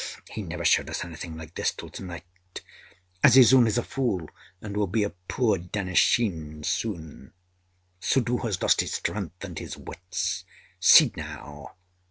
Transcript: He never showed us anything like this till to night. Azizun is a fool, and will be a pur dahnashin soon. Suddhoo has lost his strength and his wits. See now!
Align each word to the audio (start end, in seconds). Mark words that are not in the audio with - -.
He 0.31 0.41
never 0.41 0.65
showed 0.65 0.89
us 0.89 1.05
anything 1.05 1.37
like 1.37 1.53
this 1.53 1.69
till 1.71 1.91
to 1.91 2.03
night. 2.03 2.61
Azizun 3.23 3.67
is 3.67 3.77
a 3.77 3.83
fool, 3.83 4.27
and 4.59 4.75
will 4.75 4.87
be 4.87 5.03
a 5.03 5.11
pur 5.11 5.59
dahnashin 5.59 6.65
soon. 6.65 7.33
Suddhoo 7.99 8.39
has 8.41 8.63
lost 8.63 8.81
his 8.81 8.93
strength 8.93 9.43
and 9.45 9.59
his 9.59 9.77
wits. 9.77 10.43
See 10.79 11.11
now! 11.15 11.75